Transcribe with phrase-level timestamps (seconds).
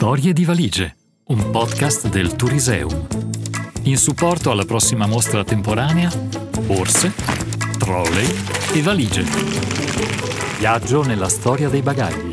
[0.00, 3.06] Storie di valigie, un podcast del Turiseum.
[3.82, 6.10] In supporto alla prossima mostra temporanea,
[6.64, 7.12] borse,
[7.78, 8.26] trolley
[8.72, 9.24] e valigie.
[10.58, 12.32] Viaggio nella storia dei bagagli.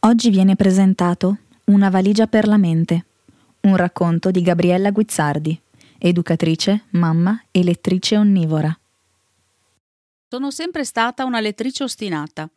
[0.00, 1.38] Oggi viene presentato
[1.68, 3.06] Una valigia per la mente,
[3.60, 5.58] un racconto di Gabriella Guizzardi,
[5.96, 8.78] educatrice, mamma e lettrice onnivora.
[10.34, 12.50] Sono sempre stata una lettrice ostinata.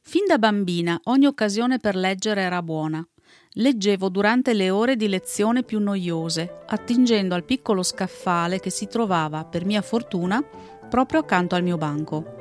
[0.00, 3.06] Fin da bambina ogni occasione per leggere era buona.
[3.50, 9.44] Leggevo durante le ore di lezione più noiose, attingendo al piccolo scaffale che si trovava,
[9.44, 12.34] per mia fortuna, proprio accanto al mio banco.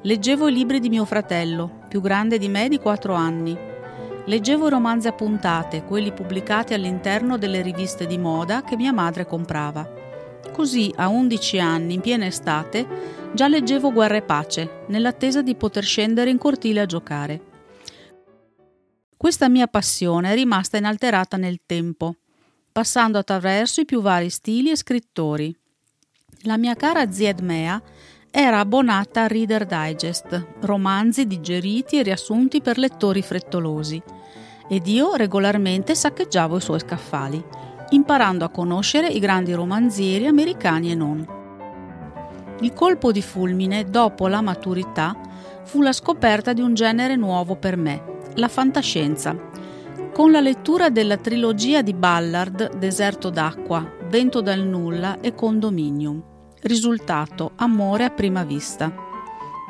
[0.00, 3.54] Leggevo i libri di mio fratello, più grande di me di quattro anni.
[4.24, 9.26] Leggevo i romanzi a puntate, quelli pubblicati all'interno delle riviste di moda che mia madre
[9.26, 10.03] comprava.
[10.52, 15.82] Così, a undici anni, in piena estate, Già leggevo Guerra e Pace, nell'attesa di poter
[15.82, 17.40] scendere in cortile a giocare.
[19.16, 22.14] Questa mia passione è rimasta inalterata nel tempo,
[22.70, 25.52] passando attraverso i più vari stili e scrittori.
[26.42, 27.82] La mia cara zia Edmea
[28.30, 34.00] era abbonata a Reader Digest, romanzi digeriti e riassunti per lettori frettolosi,
[34.68, 37.44] ed io regolarmente saccheggiavo i suoi scaffali,
[37.90, 41.26] imparando a conoscere i grandi romanzieri americani e non.
[42.60, 45.16] Il colpo di fulmine, dopo la maturità,
[45.64, 48.02] fu la scoperta di un genere nuovo per me,
[48.34, 49.36] la fantascienza.
[50.12, 56.22] Con la lettura della trilogia di Ballard, Deserto d'acqua, Vento dal nulla e Condominium.
[56.62, 59.13] Risultato, amore a prima vista.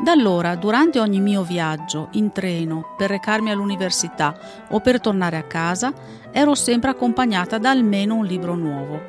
[0.02, 4.36] Da allora, durante ogni mio viaggio, in treno, per recarmi all'università
[4.70, 5.92] o per tornare a casa,
[6.32, 9.00] ero sempre accompagnata da almeno un libro nuovo.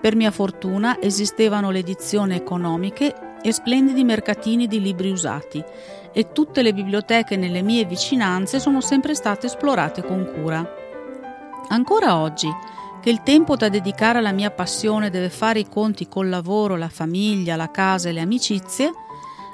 [0.00, 5.62] Per mia fortuna esistevano le edizioni economiche e splendidi mercatini di libri usati
[6.12, 10.64] e tutte le biblioteche nelle mie vicinanze sono sempre state esplorate con cura.
[11.68, 12.48] Ancora oggi,
[13.00, 16.88] che il tempo da dedicare alla mia passione deve fare i conti col lavoro, la
[16.88, 18.92] famiglia, la casa e le amicizie,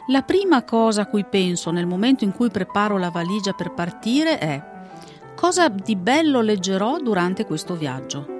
[0.08, 4.38] la prima cosa a cui penso nel momento in cui preparo la valigia per partire
[4.38, 4.62] è
[5.34, 8.34] cosa di bello leggerò durante questo viaggio.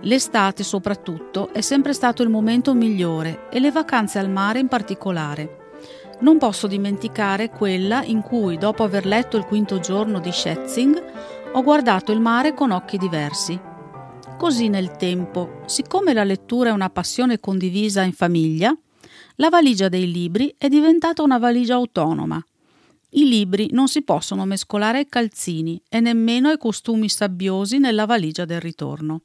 [0.00, 5.58] L'estate soprattutto è sempre stato il momento migliore e le vacanze al mare in particolare.
[6.20, 11.02] Non posso dimenticare quella in cui, dopo aver letto il quinto giorno di Schätzing,
[11.52, 13.58] ho guardato il mare con occhi diversi.
[14.36, 18.76] Così nel tempo, siccome la lettura è una passione condivisa in famiglia,
[19.36, 22.42] la valigia dei libri è diventata una valigia autonoma.
[23.14, 28.44] I libri non si possono mescolare ai calzini e nemmeno ai costumi sabbiosi nella valigia
[28.44, 29.22] del ritorno.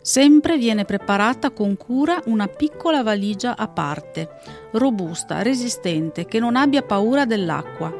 [0.00, 4.28] Sempre viene preparata con cura una piccola valigia a parte,
[4.72, 7.92] robusta, resistente, che non abbia paura dell'acqua,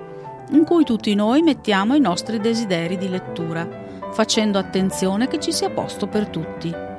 [0.50, 3.68] in cui tutti noi mettiamo i nostri desideri di lettura,
[4.12, 6.91] facendo attenzione che ci sia posto per tutti.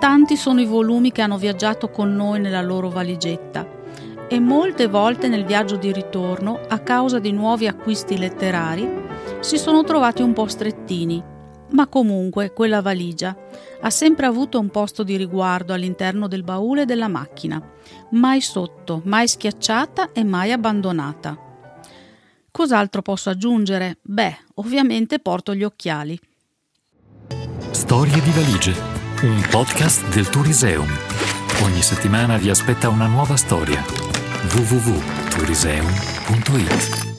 [0.00, 3.64] Tanti sono i volumi che hanno viaggiato con noi nella loro valigetta
[4.28, 8.88] e molte volte nel viaggio di ritorno, a causa di nuovi acquisti letterari,
[9.38, 11.38] si sono trovati un po' strettini
[11.72, 13.36] ma comunque quella valigia
[13.80, 17.62] ha sempre avuto un posto di riguardo all'interno del baule della macchina,
[18.10, 21.38] mai sotto, mai schiacciata e mai abbandonata.
[22.50, 23.98] Cos'altro posso aggiungere?
[24.02, 26.18] Beh, ovviamente porto gli occhiali.
[27.70, 28.74] Storie di valigie,
[29.22, 30.88] un podcast del Turiseum.
[31.62, 33.84] Ogni settimana vi aspetta una nuova storia.
[34.54, 37.09] www.turiseum.it